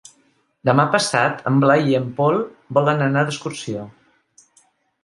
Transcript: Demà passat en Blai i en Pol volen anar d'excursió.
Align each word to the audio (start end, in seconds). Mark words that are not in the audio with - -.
Demà 0.69 0.85
passat 0.95 1.43
en 1.51 1.61
Blai 1.65 1.85
i 1.91 1.95
en 1.99 2.09
Pol 2.21 2.41
volen 2.79 3.05
anar 3.11 3.25
d'excursió. 3.29 3.87